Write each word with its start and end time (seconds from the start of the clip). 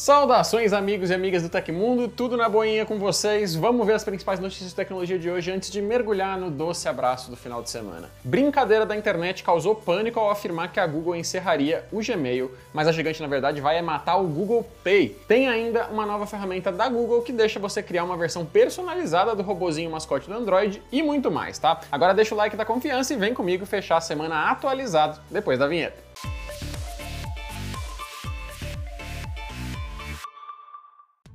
Saudações 0.00 0.72
amigos 0.72 1.10
e 1.10 1.14
amigas 1.14 1.42
do 1.42 1.50
Tecmundo, 1.50 2.08
tudo 2.08 2.34
na 2.34 2.48
boinha 2.48 2.86
com 2.86 2.98
vocês. 2.98 3.54
Vamos 3.54 3.86
ver 3.86 3.92
as 3.92 4.02
principais 4.02 4.40
notícias 4.40 4.70
de 4.70 4.74
tecnologia 4.74 5.18
de 5.18 5.30
hoje 5.30 5.52
antes 5.52 5.70
de 5.70 5.82
mergulhar 5.82 6.38
no 6.38 6.50
doce 6.50 6.88
abraço 6.88 7.30
do 7.30 7.36
final 7.36 7.62
de 7.62 7.68
semana. 7.68 8.08
Brincadeira 8.24 8.86
da 8.86 8.96
internet 8.96 9.44
causou 9.44 9.74
pânico 9.74 10.18
ao 10.18 10.30
afirmar 10.30 10.72
que 10.72 10.80
a 10.80 10.86
Google 10.86 11.16
encerraria 11.16 11.84
o 11.92 12.00
Gmail, 12.02 12.50
mas 12.72 12.88
a 12.88 12.92
gigante 12.92 13.20
na 13.20 13.28
verdade 13.28 13.60
vai 13.60 13.76
é 13.76 13.82
matar 13.82 14.16
o 14.16 14.26
Google 14.26 14.66
Pay. 14.82 15.10
Tem 15.28 15.50
ainda 15.50 15.88
uma 15.88 16.06
nova 16.06 16.24
ferramenta 16.24 16.72
da 16.72 16.88
Google 16.88 17.20
que 17.20 17.30
deixa 17.30 17.60
você 17.60 17.82
criar 17.82 18.04
uma 18.04 18.16
versão 18.16 18.46
personalizada 18.46 19.34
do 19.34 19.42
robozinho 19.42 19.90
mascote 19.90 20.26
do 20.26 20.34
Android 20.34 20.82
e 20.90 21.02
muito 21.02 21.30
mais, 21.30 21.58
tá? 21.58 21.78
Agora 21.92 22.14
deixa 22.14 22.34
o 22.34 22.38
like 22.38 22.56
da 22.56 22.64
confiança 22.64 23.12
e 23.12 23.18
vem 23.18 23.34
comigo 23.34 23.66
fechar 23.66 23.98
a 23.98 24.00
semana 24.00 24.50
atualizado 24.50 25.20
depois 25.30 25.58
da 25.58 25.66
vinheta. 25.66 26.02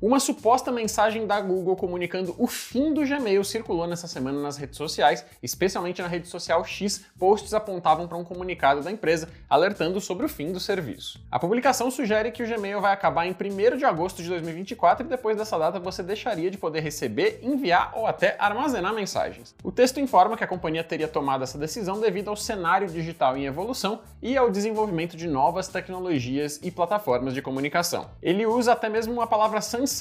Uma 0.05 0.19
suposta 0.19 0.71
mensagem 0.71 1.25
da 1.25 1.41
Google 1.41 1.75
comunicando 1.75 2.35
o 2.37 2.45
fim 2.45 2.93
do 2.93 3.01
Gmail 3.01 3.43
circulou 3.43 3.87
nessa 3.87 4.07
semana 4.07 4.39
nas 4.39 4.55
redes 4.55 4.77
sociais, 4.77 5.25
especialmente 5.41 5.99
na 5.99 6.07
rede 6.07 6.27
social 6.27 6.63
X. 6.63 7.03
Posts 7.17 7.55
apontavam 7.55 8.07
para 8.07 8.15
um 8.15 8.23
comunicado 8.23 8.83
da 8.83 8.91
empresa 8.91 9.27
alertando 9.49 9.99
sobre 9.99 10.23
o 10.23 10.29
fim 10.29 10.51
do 10.51 10.59
serviço. 10.59 11.19
A 11.31 11.39
publicação 11.39 11.89
sugere 11.89 12.29
que 12.31 12.43
o 12.43 12.47
Gmail 12.47 12.79
vai 12.79 12.93
acabar 12.93 13.25
em 13.25 13.31
1 13.31 13.77
de 13.77 13.83
agosto 13.83 14.21
de 14.21 14.29
2024 14.29 15.07
e 15.07 15.09
depois 15.09 15.37
dessa 15.37 15.57
data 15.57 15.79
você 15.79 16.03
deixaria 16.03 16.51
de 16.51 16.57
poder 16.59 16.81
receber, 16.81 17.39
enviar 17.41 17.91
ou 17.95 18.05
até 18.05 18.35
armazenar 18.37 18.93
mensagens. 18.93 19.55
O 19.63 19.71
texto 19.71 19.99
informa 19.99 20.37
que 20.37 20.43
a 20.43 20.47
companhia 20.47 20.83
teria 20.83 21.07
tomado 21.07 21.43
essa 21.43 21.57
decisão 21.57 21.99
devido 21.99 22.29
ao 22.29 22.35
cenário 22.35 22.87
digital 22.87 23.35
em 23.35 23.47
evolução 23.47 24.01
e 24.21 24.37
ao 24.37 24.51
desenvolvimento 24.51 25.17
de 25.17 25.27
novas 25.27 25.67
tecnologias 25.67 26.59
e 26.61 26.69
plataformas 26.69 27.33
de 27.33 27.41
comunicação. 27.41 28.11
Ele 28.21 28.45
usa 28.45 28.73
até 28.73 28.87
mesmo 28.87 29.11
uma 29.11 29.25
palavra 29.25 29.61
sunset 29.61 29.94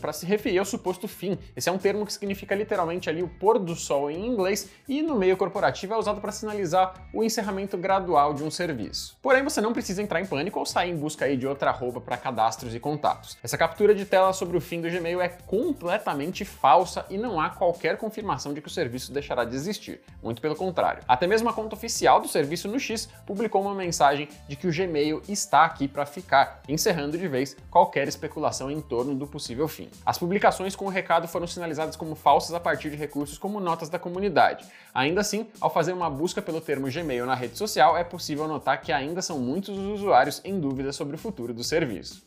para 0.00 0.12
se 0.12 0.26
referir 0.26 0.58
ao 0.58 0.64
suposto 0.64 1.08
fim. 1.08 1.38
Esse 1.56 1.68
é 1.68 1.72
um 1.72 1.78
termo 1.78 2.06
que 2.06 2.12
significa 2.12 2.54
literalmente 2.54 3.10
ali 3.10 3.22
o 3.22 3.28
pôr 3.28 3.58
do 3.58 3.74
sol 3.74 4.10
em 4.10 4.26
inglês 4.26 4.70
e 4.88 5.02
no 5.02 5.16
meio 5.16 5.36
corporativo 5.36 5.94
é 5.94 5.96
usado 5.96 6.20
para 6.20 6.32
sinalizar 6.32 7.08
o 7.12 7.24
encerramento 7.24 7.76
gradual 7.76 8.34
de 8.34 8.42
um 8.42 8.50
serviço. 8.50 9.16
Porém, 9.22 9.42
você 9.42 9.60
não 9.60 9.72
precisa 9.72 10.02
entrar 10.02 10.20
em 10.20 10.26
pânico 10.26 10.58
ou 10.58 10.66
sair 10.66 10.90
em 10.90 10.96
busca 10.96 11.24
aí 11.24 11.36
de 11.36 11.46
outra 11.46 11.70
arroba 11.70 12.00
para 12.00 12.16
cadastros 12.16 12.74
e 12.74 12.80
contatos. 12.80 13.36
Essa 13.42 13.58
captura 13.58 13.94
de 13.94 14.04
tela 14.04 14.32
sobre 14.32 14.56
o 14.56 14.60
fim 14.60 14.80
do 14.80 14.90
Gmail 14.90 15.20
é 15.20 15.28
completamente 15.28 16.44
falsa 16.44 17.04
e 17.10 17.18
não 17.18 17.40
há 17.40 17.50
qualquer 17.50 17.96
confirmação 17.96 18.54
de 18.54 18.60
que 18.60 18.68
o 18.68 18.70
serviço 18.70 19.12
deixará 19.12 19.44
de 19.44 19.54
existir. 19.54 20.00
Muito 20.22 20.40
pelo 20.40 20.56
contrário. 20.56 21.02
Até 21.08 21.26
mesmo 21.26 21.48
a 21.48 21.52
conta 21.52 21.74
oficial 21.74 22.20
do 22.20 22.28
serviço 22.28 22.68
no 22.68 22.78
X 22.78 23.08
publicou 23.26 23.62
uma 23.62 23.74
mensagem 23.74 24.28
de 24.48 24.56
que 24.56 24.66
o 24.66 24.72
Gmail 24.72 25.22
está 25.28 25.64
aqui 25.64 25.88
para 25.88 26.06
ficar, 26.06 26.62
encerrando 26.68 27.18
de 27.18 27.28
vez 27.28 27.56
qualquer 27.70 28.06
especulação 28.08 28.70
em 28.70 28.80
torno 28.80 29.14
do 29.14 29.26
possível 29.30 29.66
fim. 29.66 29.88
As 30.04 30.18
publicações 30.18 30.76
com 30.76 30.84
o 30.84 30.90
recado 30.90 31.26
foram 31.26 31.46
sinalizadas 31.46 31.96
como 31.96 32.14
falsas 32.14 32.52
a 32.52 32.60
partir 32.60 32.90
de 32.90 32.96
recursos 32.96 33.38
como 33.38 33.60
notas 33.60 33.88
da 33.88 33.98
comunidade. 33.98 34.66
Ainda 34.92 35.22
assim, 35.22 35.46
ao 35.60 35.72
fazer 35.72 35.92
uma 35.92 36.10
busca 36.10 36.42
pelo 36.42 36.60
termo 36.60 36.90
Gmail 36.90 37.24
na 37.24 37.34
rede 37.34 37.56
social, 37.56 37.96
é 37.96 38.04
possível 38.04 38.46
notar 38.46 38.80
que 38.82 38.92
ainda 38.92 39.22
são 39.22 39.38
muitos 39.38 39.78
os 39.78 40.00
usuários 40.00 40.40
em 40.44 40.60
dúvida 40.60 40.92
sobre 40.92 41.16
o 41.16 41.18
futuro 41.18 41.54
do 41.54 41.64
serviço. 41.64 42.22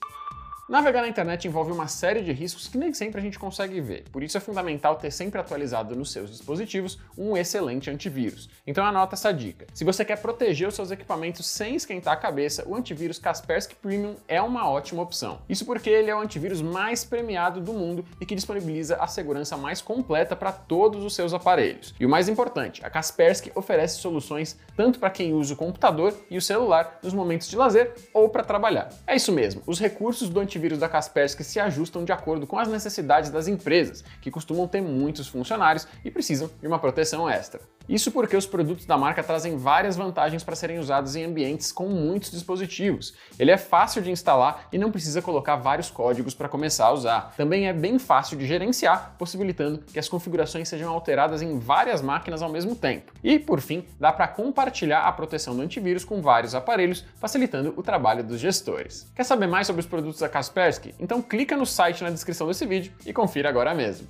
Navegar 0.70 1.02
na 1.02 1.10
internet 1.10 1.46
envolve 1.46 1.74
uma 1.74 1.90
série 1.90 2.22
de 2.22 2.32
riscos 2.32 2.70
que 2.70 2.78
nem 2.78 2.94
sempre 2.94 3.20
a 3.20 3.22
gente 3.22 3.38
consegue 3.38 3.82
ver, 3.82 4.06
por 4.10 4.24
isso 4.24 4.38
é 4.38 4.40
fundamental 4.40 4.96
ter 4.96 5.12
sempre 5.12 5.38
atualizado 5.38 5.94
nos 5.94 6.10
seus 6.10 6.32
dispositivos 6.32 6.98
um 7.18 7.36
excelente 7.36 7.90
antivírus. 7.90 8.50
Então 8.66 8.86
anota 8.86 9.14
essa 9.14 9.34
dica. 9.34 9.68
Se 9.74 9.84
você 9.84 10.06
quer 10.06 10.22
proteger 10.22 10.70
os 10.70 10.74
seus 10.74 10.90
equipamentos 10.90 11.48
sem 11.48 11.76
esquentar 11.76 12.14
a 12.14 12.18
cabeça, 12.18 12.64
o 12.66 12.78
antivírus 12.78 13.20
Kaspersky 13.20 13.76
Premium 13.76 14.16
é 14.26 14.42
uma 14.42 14.70
ótima 14.70 15.02
opção. 15.02 15.42
Isso 15.50 15.66
porque 15.66 15.90
ele 15.90 16.10
é 16.10 16.16
o 16.16 16.22
antivírus 16.22 16.62
mais 16.62 17.04
premiado 17.04 17.60
do 17.60 17.74
mundo 17.74 18.06
e 18.22 18.26
que 18.26 18.34
disponibiliza 18.34 18.96
a 18.96 19.08
segurança 19.08 19.58
mais 19.58 19.82
completa 19.82 20.34
para 20.34 20.54
todos 20.54 21.04
os 21.04 21.14
seus 21.14 21.34
aparelhos. 21.34 21.94
E 22.00 22.06
o 22.06 22.10
mais 22.10 22.30
importante, 22.30 22.86
a 22.86 22.90
Kaspersky 22.90 23.52
oferece 23.54 24.00
soluções 24.00 24.58
tanto 24.78 24.98
para 24.98 25.10
quem 25.10 25.34
usa 25.34 25.56
o 25.56 25.58
computador 25.58 26.18
e 26.32 26.38
o 26.38 26.42
celular 26.42 27.00
nos 27.04 27.14
momentos 27.14 27.50
de 27.50 27.58
lazer 27.58 27.94
ou 28.14 28.30
para 28.30 28.46
trabalhar. 28.46 28.88
É 29.06 29.14
isso 29.14 29.34
mesmo, 29.34 29.62
os 29.68 29.78
recursos 29.78 30.30
do 30.30 30.40
antivírus 30.40 30.53
antivírus 30.54 30.78
da 30.78 30.88
Kaspersky 30.88 31.44
se 31.44 31.60
ajustam 31.60 32.06
de 32.06 32.12
acordo 32.12 32.46
com 32.46 32.60
as 32.60 32.68
necessidades 32.68 33.32
das 33.32 33.48
empresas, 33.48 34.04
que 34.22 34.30
costumam 34.30 34.68
ter 34.68 34.82
muitos 34.82 35.28
funcionários 35.28 35.88
e 36.06 36.12
precisam 36.12 36.50
de 36.62 36.68
uma 36.68 36.78
proteção 36.78 37.28
extra. 37.28 37.60
Isso 37.90 38.12
porque 38.12 38.38
os 38.38 38.46
produtos 38.46 38.86
da 38.86 38.98
marca 38.98 39.22
trazem 39.22 39.58
várias 39.58 39.98
vantagens 39.98 40.42
para 40.42 40.56
serem 40.56 40.80
usados 40.80 41.18
em 41.18 41.26
ambientes 41.26 41.72
com 41.72 41.90
muitos 41.90 42.32
dispositivos. 42.32 43.14
Ele 43.38 43.52
é 43.52 43.58
fácil 43.58 44.02
de 44.02 44.10
instalar 44.10 44.68
e 44.72 44.78
não 44.78 44.90
precisa 44.90 45.22
colocar 45.22 45.58
vários 45.58 45.90
códigos 45.90 46.34
para 46.34 46.48
começar 46.48 46.86
a 46.86 46.94
usar. 46.94 47.34
Também 47.36 47.68
é 47.68 47.74
bem 47.74 48.00
fácil 48.00 48.38
de 48.38 48.46
gerenciar, 48.46 49.16
possibilitando 49.18 49.80
que 49.80 50.00
as 50.00 50.08
configurações 50.08 50.70
sejam 50.70 50.94
alteradas 50.94 51.42
em 51.42 51.60
várias 51.60 52.02
máquinas 52.02 52.42
ao 52.42 52.50
mesmo 52.50 52.74
tempo. 52.74 53.12
E, 53.22 53.38
por 53.38 53.60
fim, 53.60 53.86
dá 54.00 54.14
para 54.14 54.30
compartilhar 54.30 55.02
a 55.02 55.12
proteção 55.12 55.54
do 55.54 55.62
antivírus 55.62 56.06
com 56.06 56.22
vários 56.22 56.56
aparelhos, 56.56 57.04
facilitando 57.20 57.74
o 57.76 57.84
trabalho 57.84 58.24
dos 58.24 58.40
gestores. 58.40 59.12
Quer 59.14 59.26
saber 59.26 59.48
mais 59.48 59.68
sobre 59.68 59.82
os 59.82 59.86
produtos 59.86 60.22
da 60.22 60.30
Kaspersky? 60.44 60.94
Então 61.00 61.22
clica 61.22 61.56
no 61.56 61.66
site 61.66 62.04
na 62.04 62.10
descrição 62.10 62.48
desse 62.48 62.66
vídeo 62.66 62.92
e 63.06 63.14
confira 63.14 63.48
agora 63.48 63.74
mesmo 63.74 64.08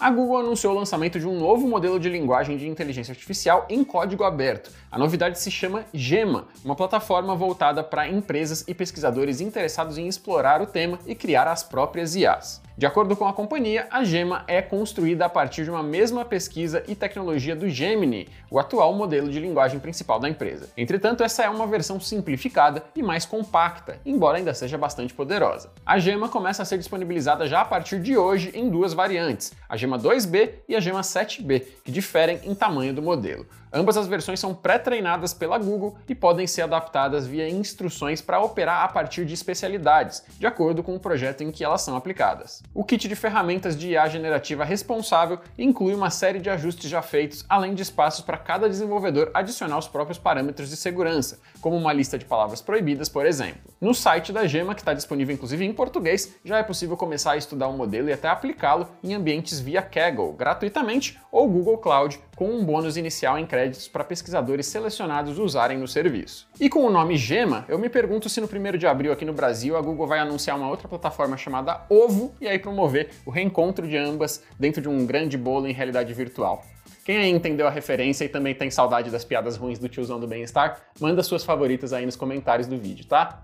a 0.00 0.10
Google 0.10 0.38
anunciou 0.38 0.72
o 0.72 0.76
lançamento 0.76 1.18
de 1.18 1.26
um 1.26 1.38
novo 1.38 1.68
modelo 1.68 2.00
de 2.00 2.08
linguagem 2.08 2.56
de 2.56 2.68
inteligência 2.68 3.12
artificial 3.12 3.64
em 3.68 3.84
código 3.84 4.24
aberto. 4.24 4.70
A 4.90 4.98
novidade 4.98 5.38
se 5.38 5.50
chama 5.50 5.84
Gema, 5.92 6.46
uma 6.64 6.74
plataforma 6.74 7.34
voltada 7.34 7.82
para 7.82 8.08
empresas 8.08 8.64
e 8.66 8.74
pesquisadores 8.74 9.40
interessados 9.40 9.96
em 9.98 10.08
explorar 10.08 10.60
o 10.60 10.66
tema 10.66 10.98
e 11.06 11.14
criar 11.14 11.46
as 11.46 11.62
próprias 11.62 12.14
IAs. 12.14 12.62
De 12.76 12.86
acordo 12.86 13.14
com 13.14 13.24
a 13.24 13.32
companhia, 13.32 13.86
a 13.88 14.02
Gema 14.02 14.42
é 14.48 14.60
construída 14.60 15.26
a 15.26 15.28
partir 15.28 15.62
de 15.62 15.70
uma 15.70 15.82
mesma 15.82 16.24
pesquisa 16.24 16.82
e 16.88 16.96
tecnologia 16.96 17.54
do 17.54 17.68
Gemini, 17.68 18.28
o 18.50 18.58
atual 18.58 18.92
modelo 18.92 19.30
de 19.30 19.38
linguagem 19.38 19.78
principal 19.78 20.18
da 20.18 20.28
empresa. 20.28 20.68
Entretanto, 20.76 21.22
essa 21.22 21.44
é 21.44 21.48
uma 21.48 21.68
versão 21.68 22.00
simplificada 22.00 22.82
e 22.96 23.00
mais 23.00 23.24
compacta, 23.24 24.00
embora 24.04 24.38
ainda 24.38 24.52
seja 24.52 24.76
bastante 24.76 25.14
poderosa. 25.14 25.70
A 25.86 26.00
Gema 26.00 26.28
começa 26.28 26.62
a 26.62 26.64
ser 26.64 26.76
disponibilizada 26.76 27.46
já 27.46 27.60
a 27.60 27.64
partir 27.64 28.00
de 28.00 28.16
hoje 28.16 28.50
em 28.52 28.68
duas 28.68 28.92
variantes, 28.92 29.52
a 29.68 29.76
Gema 29.84 29.98
2B 29.98 30.50
e 30.66 30.74
a 30.74 30.80
Gema 30.80 31.02
7B, 31.02 31.62
que 31.84 31.92
diferem 31.92 32.40
em 32.44 32.54
tamanho 32.54 32.94
do 32.94 33.02
modelo. 33.02 33.46
Ambas 33.76 33.96
as 33.96 34.06
versões 34.06 34.38
são 34.38 34.54
pré-treinadas 34.54 35.34
pela 35.34 35.58
Google 35.58 35.98
e 36.08 36.14
podem 36.14 36.46
ser 36.46 36.62
adaptadas 36.62 37.26
via 37.26 37.50
instruções 37.50 38.22
para 38.22 38.40
operar 38.40 38.84
a 38.84 38.88
partir 38.88 39.24
de 39.24 39.34
especialidades, 39.34 40.22
de 40.38 40.46
acordo 40.46 40.80
com 40.80 40.94
o 40.94 41.00
projeto 41.00 41.42
em 41.42 41.50
que 41.50 41.64
elas 41.64 41.82
são 41.82 41.96
aplicadas. 41.96 42.62
O 42.72 42.84
kit 42.84 43.08
de 43.08 43.16
ferramentas 43.16 43.76
de 43.76 43.88
IA 43.88 44.08
generativa 44.08 44.64
responsável 44.64 45.40
inclui 45.58 45.92
uma 45.92 46.08
série 46.08 46.38
de 46.38 46.48
ajustes 46.48 46.88
já 46.88 47.02
feitos, 47.02 47.44
além 47.48 47.74
de 47.74 47.82
espaços 47.82 48.24
para 48.24 48.38
cada 48.38 48.68
desenvolvedor 48.68 49.32
adicionar 49.34 49.76
os 49.76 49.88
próprios 49.88 50.18
parâmetros 50.18 50.70
de 50.70 50.76
segurança, 50.76 51.40
como 51.60 51.76
uma 51.76 51.92
lista 51.92 52.16
de 52.16 52.24
palavras 52.24 52.62
proibidas, 52.62 53.08
por 53.08 53.26
exemplo. 53.26 53.72
No 53.80 53.92
site 53.92 54.32
da 54.32 54.46
Gema, 54.46 54.76
que 54.76 54.82
está 54.82 54.94
disponível 54.94 55.34
inclusive 55.34 55.64
em 55.64 55.72
português, 55.72 56.32
já 56.44 56.58
é 56.58 56.62
possível 56.62 56.96
começar 56.96 57.32
a 57.32 57.36
estudar 57.36 57.66
o 57.66 57.76
modelo 57.76 58.08
e 58.08 58.12
até 58.12 58.28
aplicá-lo 58.28 58.88
em 59.02 59.14
ambientes 59.14 59.58
via 59.58 59.73
Kaggle, 59.82 60.32
gratuitamente, 60.32 61.18
ou 61.30 61.48
Google 61.48 61.78
Cloud, 61.78 62.20
com 62.36 62.48
um 62.48 62.64
bônus 62.64 62.96
inicial 62.96 63.38
em 63.38 63.46
créditos 63.46 63.88
para 63.88 64.04
pesquisadores 64.04 64.66
selecionados 64.66 65.38
usarem 65.38 65.78
no 65.78 65.88
serviço. 65.88 66.48
E 66.60 66.68
com 66.68 66.80
o 66.80 66.90
nome 66.90 67.16
Gema, 67.16 67.64
eu 67.68 67.78
me 67.78 67.88
pergunto 67.88 68.28
se 68.28 68.40
no 68.40 68.48
1 68.48 68.78
de 68.78 68.86
abril 68.86 69.12
aqui 69.12 69.24
no 69.24 69.32
Brasil 69.32 69.76
a 69.76 69.80
Google 69.80 70.06
vai 70.06 70.18
anunciar 70.18 70.56
uma 70.56 70.68
outra 70.68 70.88
plataforma 70.88 71.36
chamada 71.36 71.82
Ovo 71.88 72.34
e 72.40 72.48
aí 72.48 72.58
promover 72.58 73.10
o 73.24 73.30
reencontro 73.30 73.86
de 73.86 73.96
ambas 73.96 74.42
dentro 74.58 74.82
de 74.82 74.88
um 74.88 75.06
grande 75.06 75.36
bolo 75.36 75.66
em 75.66 75.72
realidade 75.72 76.12
virtual. 76.12 76.64
Quem 77.04 77.18
aí 77.18 77.30
entendeu 77.30 77.66
a 77.66 77.70
referência 77.70 78.24
e 78.24 78.28
também 78.28 78.54
tem 78.54 78.70
saudade 78.70 79.10
das 79.10 79.24
piadas 79.24 79.56
ruins 79.56 79.78
do 79.78 79.88
tiozão 79.88 80.18
do 80.18 80.26
bem-estar, 80.26 80.80
manda 80.98 81.22
suas 81.22 81.44
favoritas 81.44 81.92
aí 81.92 82.06
nos 82.06 82.16
comentários 82.16 82.66
do 82.66 82.78
vídeo, 82.78 83.04
tá? 83.04 83.42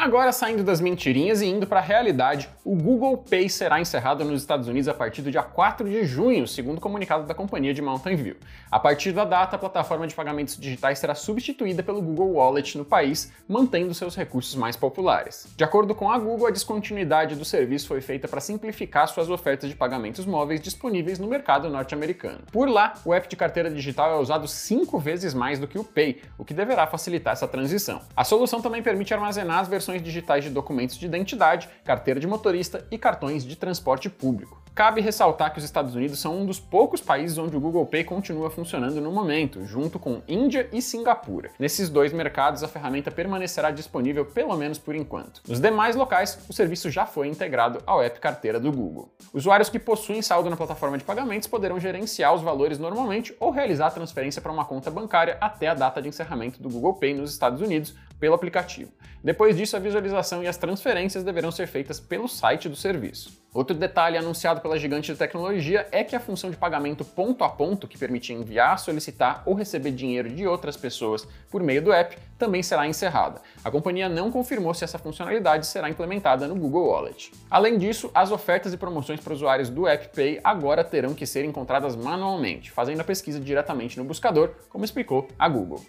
Agora, 0.00 0.30
saindo 0.30 0.62
das 0.62 0.80
mentirinhas 0.80 1.42
e 1.42 1.46
indo 1.46 1.66
para 1.66 1.80
a 1.80 1.82
realidade, 1.82 2.48
o 2.64 2.76
Google 2.76 3.16
Pay 3.18 3.48
será 3.48 3.80
encerrado 3.80 4.24
nos 4.24 4.40
Estados 4.40 4.68
Unidos 4.68 4.86
a 4.86 4.94
partir 4.94 5.22
do 5.22 5.30
dia 5.32 5.42
4 5.42 5.88
de 5.88 6.04
junho, 6.04 6.46
segundo 6.46 6.78
o 6.78 6.80
comunicado 6.80 7.26
da 7.26 7.34
companhia 7.34 7.74
de 7.74 7.82
Mountain 7.82 8.14
View. 8.14 8.36
A 8.70 8.78
partir 8.78 9.10
da 9.10 9.24
data, 9.24 9.56
a 9.56 9.58
plataforma 9.58 10.06
de 10.06 10.14
pagamentos 10.14 10.56
digitais 10.56 11.00
será 11.00 11.16
substituída 11.16 11.82
pelo 11.82 12.00
Google 12.00 12.34
Wallet 12.34 12.78
no 12.78 12.84
país, 12.84 13.32
mantendo 13.48 13.92
seus 13.92 14.14
recursos 14.14 14.54
mais 14.54 14.76
populares. 14.76 15.48
De 15.56 15.64
acordo 15.64 15.92
com 15.96 16.12
a 16.12 16.16
Google, 16.16 16.46
a 16.46 16.52
descontinuidade 16.52 17.34
do 17.34 17.44
serviço 17.44 17.88
foi 17.88 18.00
feita 18.00 18.28
para 18.28 18.40
simplificar 18.40 19.08
suas 19.08 19.28
ofertas 19.28 19.68
de 19.68 19.74
pagamentos 19.74 20.24
móveis 20.24 20.60
disponíveis 20.60 21.18
no 21.18 21.26
mercado 21.26 21.68
norte-americano. 21.68 22.42
Por 22.52 22.68
lá, 22.68 22.94
o 23.04 23.12
app 23.12 23.28
de 23.28 23.34
carteira 23.34 23.68
digital 23.68 24.12
é 24.12 24.20
usado 24.20 24.46
cinco 24.46 24.96
vezes 24.96 25.34
mais 25.34 25.58
do 25.58 25.66
que 25.66 25.76
o 25.76 25.82
Pay, 25.82 26.22
o 26.38 26.44
que 26.44 26.54
deverá 26.54 26.86
facilitar 26.86 27.32
essa 27.32 27.48
transição. 27.48 28.00
A 28.16 28.22
solução 28.22 28.62
também 28.62 28.80
permite 28.80 29.12
armazenar 29.12 29.58
as 29.58 29.66
versões 29.66 29.87
digitais 29.96 30.44
de 30.44 30.50
documentos 30.50 30.98
de 30.98 31.06
identidade, 31.06 31.68
carteira 31.84 32.20
de 32.20 32.26
motorista 32.26 32.86
e 32.90 32.98
cartões 32.98 33.44
de 33.44 33.56
transporte 33.56 34.10
público. 34.10 34.58
Cabe 34.78 35.00
ressaltar 35.00 35.52
que 35.52 35.58
os 35.58 35.64
Estados 35.64 35.96
Unidos 35.96 36.20
são 36.20 36.38
um 36.38 36.46
dos 36.46 36.60
poucos 36.60 37.00
países 37.00 37.36
onde 37.36 37.56
o 37.56 37.60
Google 37.60 37.84
Pay 37.84 38.04
continua 38.04 38.48
funcionando 38.48 39.00
no 39.00 39.10
momento, 39.10 39.64
junto 39.64 39.98
com 39.98 40.22
Índia 40.28 40.68
e 40.72 40.80
Singapura. 40.80 41.50
Nesses 41.58 41.88
dois 41.88 42.12
mercados, 42.12 42.62
a 42.62 42.68
ferramenta 42.68 43.10
permanecerá 43.10 43.72
disponível 43.72 44.24
pelo 44.24 44.56
menos 44.56 44.78
por 44.78 44.94
enquanto. 44.94 45.42
Nos 45.48 45.58
demais 45.58 45.96
locais, 45.96 46.38
o 46.48 46.52
serviço 46.52 46.92
já 46.92 47.06
foi 47.06 47.26
integrado 47.26 47.82
ao 47.84 48.00
app 48.00 48.20
carteira 48.20 48.60
do 48.60 48.70
Google. 48.70 49.10
Usuários 49.34 49.68
que 49.68 49.80
possuem 49.80 50.22
saldo 50.22 50.48
na 50.48 50.56
plataforma 50.56 50.96
de 50.96 51.02
pagamentos 51.02 51.48
poderão 51.48 51.80
gerenciar 51.80 52.32
os 52.32 52.42
valores 52.42 52.78
normalmente 52.78 53.34
ou 53.40 53.50
realizar 53.50 53.88
a 53.88 53.90
transferência 53.90 54.40
para 54.40 54.52
uma 54.52 54.64
conta 54.64 54.92
bancária 54.92 55.38
até 55.40 55.66
a 55.66 55.74
data 55.74 56.00
de 56.00 56.06
encerramento 56.06 56.62
do 56.62 56.68
Google 56.68 56.94
Pay 56.94 57.14
nos 57.14 57.32
Estados 57.32 57.60
Unidos 57.60 57.96
pelo 58.18 58.34
aplicativo. 58.34 58.92
Depois 59.22 59.56
disso, 59.56 59.76
a 59.76 59.80
visualização 59.80 60.42
e 60.42 60.46
as 60.46 60.56
transferências 60.56 61.24
deverão 61.24 61.50
ser 61.50 61.66
feitas 61.66 61.98
pelo 61.98 62.28
site 62.28 62.68
do 62.68 62.76
serviço. 62.76 63.36
Outro 63.52 63.74
detalhe 63.74 64.16
anunciado 64.16 64.60
pela 64.60 64.78
gigante 64.78 65.10
de 65.10 65.18
tecnologia 65.18 65.88
é 65.90 66.04
que 66.04 66.14
a 66.14 66.20
função 66.20 66.50
de 66.50 66.56
pagamento 66.56 67.04
ponto 67.04 67.42
a 67.42 67.48
ponto, 67.48 67.88
que 67.88 67.98
permite 67.98 68.32
enviar, 68.32 68.78
solicitar 68.78 69.42
ou 69.44 69.54
receber 69.54 69.90
dinheiro 69.90 70.28
de 70.28 70.46
outras 70.46 70.76
pessoas 70.76 71.26
por 71.50 71.62
meio 71.62 71.82
do 71.82 71.92
app, 71.92 72.16
também 72.38 72.62
será 72.62 72.86
encerrada. 72.86 73.40
A 73.64 73.70
companhia 73.70 74.08
não 74.08 74.30
confirmou 74.30 74.72
se 74.74 74.84
essa 74.84 74.98
funcionalidade 74.98 75.66
será 75.66 75.90
implementada 75.90 76.46
no 76.46 76.54
Google 76.54 76.88
Wallet. 76.88 77.32
Além 77.50 77.78
disso, 77.78 78.10
as 78.14 78.30
ofertas 78.30 78.72
e 78.72 78.76
promoções 78.76 79.18
para 79.18 79.32
usuários 79.32 79.70
do 79.70 79.88
App 79.88 80.08
Pay 80.14 80.40
agora 80.44 80.84
terão 80.84 81.14
que 81.14 81.26
ser 81.26 81.44
encontradas 81.44 81.96
manualmente, 81.96 82.70
fazendo 82.70 83.00
a 83.00 83.04
pesquisa 83.04 83.40
diretamente 83.40 83.98
no 83.98 84.04
buscador, 84.04 84.50
como 84.68 84.84
explicou 84.84 85.26
a 85.38 85.48
Google. 85.48 85.84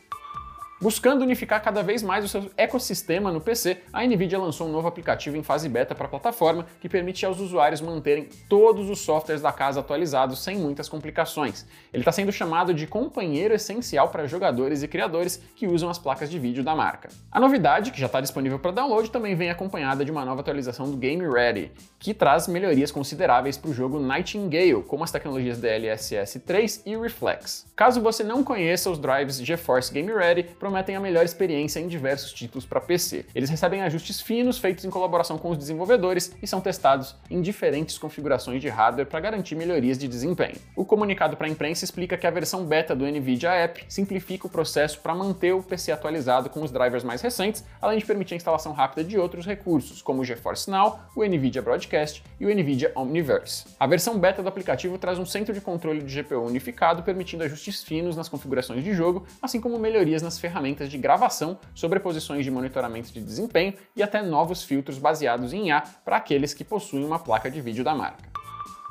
Buscando 0.81 1.23
unificar 1.23 1.61
cada 1.61 1.83
vez 1.83 2.01
mais 2.01 2.23
o 2.23 2.29
seu 2.29 2.49
ecossistema 2.55 3.33
no 3.33 3.41
PC, 3.41 3.79
a 3.91 4.01
Nvidia 4.05 4.39
lançou 4.39 4.65
um 4.65 4.71
novo 4.71 4.87
aplicativo 4.87 5.35
em 5.35 5.43
fase 5.43 5.67
beta 5.67 5.93
para 5.93 6.05
a 6.05 6.09
plataforma 6.09 6.65
que 6.79 6.87
permite 6.87 7.25
aos 7.25 7.37
usuários 7.41 7.81
manterem 7.81 8.29
todos 8.47 8.89
os 8.89 9.01
softwares 9.01 9.41
da 9.41 9.51
casa 9.51 9.81
atualizados 9.81 10.41
sem 10.41 10.55
muitas 10.55 10.87
complicações. 10.87 11.65
Ele 11.91 11.99
está 11.99 12.13
sendo 12.13 12.31
chamado 12.31 12.73
de 12.73 12.87
companheiro 12.87 13.53
essencial 13.53 14.07
para 14.07 14.25
jogadores 14.25 14.81
e 14.81 14.87
criadores 14.87 15.43
que 15.53 15.67
usam 15.67 15.89
as 15.89 15.99
placas 15.99 16.31
de 16.31 16.39
vídeo 16.39 16.63
da 16.63 16.73
marca. 16.73 17.09
A 17.29 17.41
novidade, 17.41 17.91
que 17.91 17.99
já 17.99 18.05
está 18.05 18.21
disponível 18.21 18.57
para 18.57 18.71
download, 18.71 19.11
também 19.11 19.35
vem 19.35 19.49
acompanhada 19.49 20.05
de 20.05 20.11
uma 20.11 20.23
nova 20.23 20.39
atualização 20.39 20.89
do 20.89 20.95
Game 20.95 21.27
Ready, 21.27 21.73
que 21.99 22.13
traz 22.13 22.47
melhorias 22.47 22.89
consideráveis 22.89 23.57
para 23.57 23.69
o 23.69 23.73
jogo 23.73 23.99
Nightingale, 23.99 24.81
como 24.83 25.03
as 25.03 25.11
tecnologias 25.11 25.57
DLSS 25.57 26.39
3 26.39 26.83
e 26.85 26.95
Reflex. 26.95 27.65
Caso 27.75 27.99
você 27.99 28.23
não 28.23 28.45
conheça 28.45 28.89
os 28.89 28.97
drives 28.97 29.43
GeForce 29.43 29.93
Game 29.93 30.09
Ready, 30.09 30.43
prometem 30.69 30.95
a 30.95 30.99
melhor 30.99 31.25
experiência 31.25 31.79
em 31.79 31.87
diversos 31.87 32.31
títulos 32.31 32.63
para 32.63 32.79
PC. 32.79 33.25
Eles 33.33 33.49
recebem 33.49 33.81
ajustes 33.81 34.21
finos 34.21 34.59
feitos 34.59 34.85
em 34.85 34.89
colaboração 34.91 35.35
com 35.35 35.49
os 35.49 35.57
desenvolvedores 35.57 36.31
e 36.43 36.45
são 36.45 36.61
testados 36.61 37.15
em 37.27 37.41
diferentes 37.41 37.97
configurações 37.97 38.61
de 38.61 38.69
hardware 38.69 39.07
para 39.07 39.19
garantir 39.19 39.55
melhorias 39.55 39.97
de 39.97 40.07
desempenho. 40.07 40.57
O 40.75 40.85
comunicado 40.85 41.35
para 41.35 41.47
a 41.47 41.49
imprensa 41.49 41.83
explica 41.83 42.15
que 42.15 42.27
a 42.27 42.29
versão 42.29 42.65
beta 42.65 42.95
do 42.95 43.03
NVIDIA 43.03 43.49
App 43.49 43.83
simplifica 43.89 44.45
o 44.45 44.49
processo 44.49 44.99
para 44.99 45.15
manter 45.15 45.53
o 45.53 45.63
PC 45.63 45.91
atualizado 45.91 46.51
com 46.51 46.61
os 46.61 46.69
drivers 46.69 47.03
mais 47.03 47.19
recentes, 47.19 47.65
além 47.81 47.97
de 47.97 48.05
permitir 48.05 48.35
a 48.35 48.37
instalação 48.37 48.71
rápida 48.71 49.03
de 49.03 49.17
outros 49.17 49.47
recursos, 49.47 50.03
como 50.03 50.21
o 50.21 50.25
GeForce 50.25 50.69
Now, 50.69 50.99
o 51.15 51.25
NVIDIA 51.25 51.63
Broadcast 51.63 52.23
e 52.39 52.45
o 52.45 52.49
NVIDIA 52.53 52.91
Omniverse. 52.95 53.65
A 53.79 53.87
versão 53.87 54.19
beta 54.19 54.43
do 54.43 54.49
aplicativo 54.49 54.99
traz 54.99 55.17
um 55.17 55.25
centro 55.25 55.51
de 55.51 55.61
controle 55.61 56.03
de 56.03 56.21
GPU 56.21 56.45
unificado, 56.45 57.01
permitindo 57.01 57.43
ajustes 57.43 57.83
finos 57.83 58.15
nas 58.15 58.29
configurações 58.29 58.83
de 58.83 58.93
jogo, 58.93 59.25
assim 59.41 59.59
como 59.59 59.79
melhorias 59.79 60.21
nas 60.21 60.37
ferramentas 60.37 60.58
ferramentas 60.59 60.91
de 60.91 60.97
gravação, 60.97 61.57
sobreposições 61.73 62.43
de 62.43 62.51
monitoramento 62.51 63.13
de 63.13 63.21
desempenho 63.21 63.73
e 63.95 64.03
até 64.03 64.21
novos 64.21 64.63
filtros 64.63 64.97
baseados 64.97 65.53
em 65.53 65.69
IA 65.69 65.81
para 66.03 66.17
aqueles 66.17 66.53
que 66.53 66.65
possuem 66.65 67.05
uma 67.05 67.17
placa 67.17 67.49
de 67.49 67.61
vídeo 67.61 67.83
da 67.83 67.95
marca. 67.95 68.38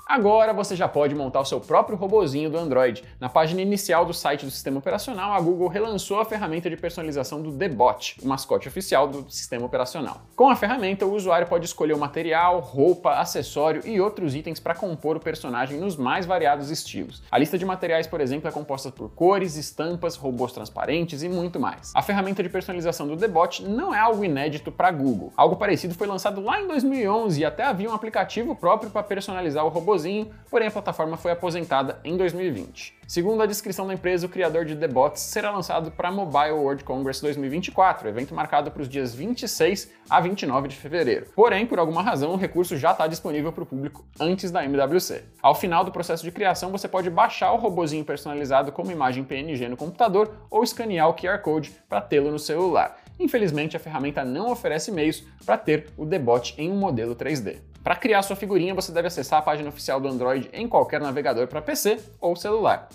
Agora 0.09 0.55
você 0.55 0.75
já 0.75 0.89
pode 0.89 1.15
montar 1.15 1.39
o 1.39 1.45
seu 1.45 1.61
próprio 1.61 1.95
robozinho 1.95 2.49
do 2.49 2.57
Android. 2.57 3.05
Na 3.21 3.29
página 3.29 3.61
inicial 3.61 4.07
do 4.07 4.15
site 4.15 4.47
do 4.47 4.51
sistema 4.51 4.79
operacional, 4.79 5.35
a 5.35 5.41
Google 5.41 5.69
relançou 5.69 6.19
a 6.19 6.25
ferramenta 6.25 6.71
de 6.71 6.79
personalização 6.79 7.43
do 7.43 7.51
Debot, 7.51 8.17
o 8.23 8.27
mascote 8.27 8.67
oficial 8.67 9.07
do 9.07 9.31
sistema 9.31 9.67
operacional. 9.67 10.23
Com 10.35 10.49
a 10.49 10.57
ferramenta, 10.57 11.05
o 11.05 11.15
usuário 11.15 11.47
pode 11.47 11.67
escolher 11.67 11.93
o 11.93 11.99
material, 11.99 12.59
roupa, 12.61 13.17
acessório 13.21 13.83
e 13.85 14.01
outros 14.01 14.35
itens 14.35 14.59
para 14.59 14.75
compor 14.75 15.15
o 15.15 15.21
personagem 15.21 15.79
nos 15.79 15.95
mais 15.95 16.25
variados 16.25 16.71
estilos. 16.71 17.23
A 17.31 17.37
lista 17.37 17.59
de 17.59 17.67
materiais, 17.67 18.07
por 18.07 18.23
exemplo, 18.23 18.49
é 18.49 18.51
composta 18.51 18.91
por 18.91 19.11
cores, 19.11 19.57
estampas, 19.57 20.17
robôs 20.17 20.53
transparentes 20.53 21.23
e 21.23 21.29
muito 21.29 21.61
mais. 21.61 21.93
A 21.95 22.01
ferramenta 22.01 22.43
de 22.43 22.49
personalização 22.49 23.07
do 23.07 23.15
Debot 23.15 23.63
não 23.63 23.95
é 23.95 23.99
algo 23.99 24.25
inédito 24.25 24.73
para 24.73 24.91
Google. 24.91 25.35
Algo 25.37 25.57
parecido 25.57 25.95
foi 25.95 26.07
lançado 26.07 26.41
lá 26.41 26.63
em 26.63 26.67
2011 26.67 27.43
e 27.43 27.45
até 27.45 27.65
havia 27.65 27.91
um 27.91 27.95
aplicativo 27.95 28.57
próprio 28.57 28.89
para 28.91 29.03
personalizar 29.03 29.67
o 29.67 29.69
robô 29.69 29.98
sozinho, 29.99 30.31
porém 30.49 30.69
a 30.69 30.71
plataforma 30.71 31.17
foi 31.17 31.33
aposentada 31.33 31.99
em 32.05 32.17
2020. 32.17 32.97
Segundo 33.07 33.43
a 33.43 33.47
descrição 33.47 33.87
da 33.87 33.95
empresa, 33.95 34.27
o 34.27 34.29
criador 34.29 34.65
de 34.65 34.77
The 34.77 34.87
Bots 34.87 35.23
será 35.23 35.51
lançado 35.51 35.91
para 35.91 36.13
Mobile 36.13 36.53
World 36.53 36.85
Congress 36.85 37.23
2024, 37.23 38.07
evento 38.07 38.35
marcado 38.35 38.71
para 38.71 38.83
os 38.83 38.89
dias 38.89 39.15
26 39.15 39.91
a 40.09 40.21
29 40.21 40.69
de 40.69 40.77
fevereiro. 40.77 41.27
Porém, 41.35 41.67
por 41.67 41.79
alguma 41.79 42.03
razão, 42.03 42.33
o 42.33 42.37
recurso 42.37 42.77
já 42.77 42.93
está 42.93 43.07
disponível 43.07 43.51
para 43.51 43.63
o 43.63 43.67
público 43.67 44.05
antes 44.21 44.51
da 44.51 44.65
MWC. 44.65 45.25
Ao 45.43 45.55
final 45.55 45.85
do 45.85 45.91
processo 45.91 46.23
de 46.23 46.31
criação, 46.31 46.71
você 46.71 46.87
pode 46.87 47.09
baixar 47.09 47.53
o 47.53 47.57
robozinho 47.57 48.05
personalizado 48.05 48.71
como 48.71 48.93
imagem 48.93 49.25
PNG 49.25 49.69
no 49.69 49.77
computador 49.77 50.47
ou 50.51 50.63
escanear 50.63 51.09
o 51.09 51.15
QR 51.15 51.39
Code 51.39 51.73
para 51.89 52.03
tê-lo 52.03 52.31
no 52.31 52.39
celular. 52.39 52.99
Infelizmente, 53.19 53.77
a 53.77 53.81
ferramenta 53.81 54.25
não 54.25 54.53
oferece 54.53 54.93
meios 54.93 55.25
para 55.45 55.57
ter 55.57 55.89
o 55.97 56.05
Debot 56.05 56.55
em 56.59 56.71
um 56.71 56.77
modelo 56.77 57.17
3D. 57.17 57.57
Para 57.89 57.97
criar 57.97 58.21
sua 58.21 58.37
figurinha, 58.37 58.75
você 58.75 58.93
deve 58.93 59.09
acessar 59.09 59.39
a 59.39 59.43
página 59.43 59.71
oficial 59.71 59.99
do 59.99 60.07
Android 60.09 60.51
em 60.53 60.69
qualquer 60.69 61.01
navegador 61.01 61.47
para 61.47 61.63
PC 61.63 61.99
ou 62.21 62.37
celular. 62.37 62.87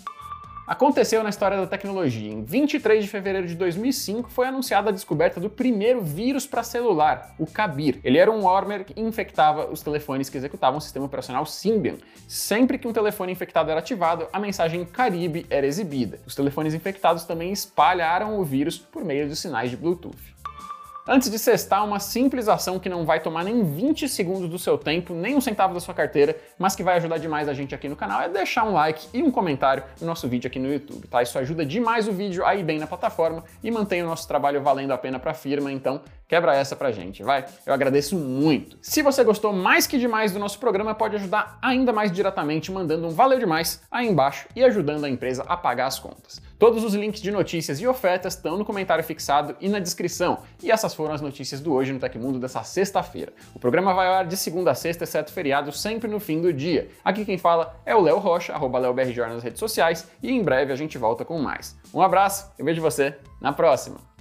Aconteceu 0.68 1.20
na 1.24 1.30
história 1.30 1.56
da 1.56 1.66
tecnologia. 1.66 2.30
Em 2.30 2.44
23 2.44 3.02
de 3.02 3.10
fevereiro 3.10 3.48
de 3.48 3.56
2005 3.56 4.30
foi 4.30 4.46
anunciada 4.46 4.90
a 4.90 4.92
descoberta 4.92 5.40
do 5.40 5.50
primeiro 5.50 6.00
vírus 6.00 6.46
para 6.46 6.62
celular, 6.62 7.34
o 7.40 7.44
Kabir. 7.44 7.98
Ele 8.04 8.18
era 8.18 8.30
um 8.30 8.44
wormer 8.44 8.84
que 8.84 9.00
infectava 9.00 9.66
os 9.66 9.82
telefones 9.82 10.30
que 10.30 10.38
executavam 10.38 10.78
o 10.78 10.80
sistema 10.80 11.06
operacional 11.06 11.44
Symbian. 11.44 11.96
Sempre 12.28 12.78
que 12.78 12.86
um 12.86 12.92
telefone 12.92 13.32
infectado 13.32 13.72
era 13.72 13.80
ativado, 13.80 14.28
a 14.32 14.38
mensagem 14.38 14.84
Caribe 14.84 15.44
era 15.50 15.66
exibida. 15.66 16.20
Os 16.24 16.36
telefones 16.36 16.72
infectados 16.72 17.24
também 17.24 17.50
espalharam 17.50 18.38
o 18.38 18.44
vírus 18.44 18.78
por 18.78 19.04
meio 19.04 19.28
dos 19.28 19.40
sinais 19.40 19.70
de 19.70 19.76
Bluetooth. 19.76 20.34
Antes 21.06 21.30
de 21.30 21.38
cestar 21.38 21.84
uma 21.84 22.00
simples 22.00 22.48
ação 22.48 22.78
que 22.78 22.88
não 22.88 23.04
vai 23.04 23.20
tomar 23.20 23.44
nem 23.44 23.62
20 23.62 24.08
segundos 24.08 24.48
do 24.48 24.58
seu 24.58 24.78
tempo, 24.78 25.12
nem 25.12 25.36
um 25.36 25.40
centavo 25.40 25.74
da 25.74 25.80
sua 25.80 25.92
carteira, 25.92 26.34
mas 26.58 26.74
que 26.74 26.82
vai 26.82 26.96
ajudar 26.96 27.18
demais 27.18 27.46
a 27.46 27.52
gente 27.52 27.74
aqui 27.74 27.90
no 27.90 27.94
canal, 27.94 28.22
é 28.22 28.28
deixar 28.30 28.64
um 28.64 28.72
like 28.72 29.06
e 29.12 29.22
um 29.22 29.30
comentário 29.30 29.84
no 30.00 30.06
nosso 30.06 30.26
vídeo 30.26 30.48
aqui 30.48 30.58
no 30.58 30.72
YouTube, 30.72 31.06
tá? 31.06 31.22
Isso 31.22 31.38
ajuda 31.38 31.66
demais 31.66 32.08
o 32.08 32.12
vídeo 32.12 32.42
a 32.46 32.54
ir 32.54 32.64
bem 32.64 32.78
na 32.78 32.86
plataforma 32.86 33.44
e 33.62 33.70
mantém 33.70 34.02
o 34.02 34.06
nosso 34.06 34.26
trabalho 34.26 34.62
valendo 34.62 34.92
a 34.92 34.98
pena 34.98 35.18
para 35.18 35.32
a 35.32 35.34
firma, 35.34 35.70
então 35.70 36.00
quebra 36.26 36.56
essa 36.56 36.74
pra 36.74 36.90
gente, 36.90 37.22
vai? 37.22 37.44
Eu 37.66 37.74
agradeço 37.74 38.16
muito. 38.16 38.78
Se 38.80 39.02
você 39.02 39.22
gostou 39.22 39.52
mais 39.52 39.86
que 39.86 39.98
demais 39.98 40.32
do 40.32 40.38
nosso 40.38 40.58
programa, 40.58 40.94
pode 40.94 41.16
ajudar 41.16 41.58
ainda 41.60 41.92
mais 41.92 42.10
diretamente 42.10 42.72
mandando 42.72 43.06
um 43.06 43.10
valeu 43.10 43.38
demais 43.38 43.82
aí 43.90 44.08
embaixo 44.08 44.48
e 44.56 44.64
ajudando 44.64 45.04
a 45.04 45.10
empresa 45.10 45.44
a 45.46 45.54
pagar 45.54 45.84
as 45.84 45.98
contas. 45.98 46.40
Todos 46.58 46.84
os 46.84 46.94
links 46.94 47.20
de 47.20 47.30
notícias 47.30 47.80
e 47.80 47.86
ofertas 47.86 48.34
estão 48.34 48.56
no 48.56 48.64
comentário 48.64 49.02
fixado 49.02 49.56
e 49.60 49.68
na 49.68 49.80
descrição. 49.80 50.38
E 50.62 50.70
essas 50.70 50.94
foram 50.94 51.12
as 51.12 51.20
notícias 51.20 51.60
do 51.60 51.72
Hoje 51.72 51.92
no 51.92 51.98
Tecmundo 51.98 52.38
dessa 52.38 52.62
sexta-feira. 52.62 53.32
O 53.54 53.58
programa 53.58 53.92
vai 53.92 54.06
ao 54.06 54.14
ar 54.14 54.26
de 54.26 54.36
segunda 54.36 54.70
a 54.70 54.74
sexta, 54.74 55.04
exceto 55.04 55.32
feriado, 55.32 55.72
sempre 55.72 56.08
no 56.08 56.20
fim 56.20 56.40
do 56.40 56.52
dia. 56.52 56.88
Aqui 57.04 57.24
quem 57.24 57.38
fala 57.38 57.80
é 57.84 57.94
o 57.94 58.00
Léo 58.00 58.18
Rocha, 58.18 58.52
arroba 58.52 58.80
nas 58.80 59.42
redes 59.42 59.58
sociais, 59.58 60.08
e 60.22 60.30
em 60.30 60.42
breve 60.42 60.72
a 60.72 60.76
gente 60.76 60.96
volta 60.96 61.24
com 61.24 61.38
mais. 61.38 61.76
Um 61.92 62.00
abraço, 62.00 62.52
eu 62.58 62.64
vejo 62.64 62.80
você 62.80 63.16
na 63.40 63.52
próxima! 63.52 64.13